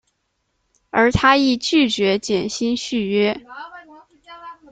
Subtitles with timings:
[0.89, 3.39] 而他亦拒绝减薪续约。